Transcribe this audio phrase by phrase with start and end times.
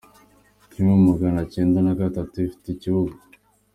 [0.71, 2.33] kimwe magana cyenda na gatatu.
[2.47, 3.15] Ifite ikibuga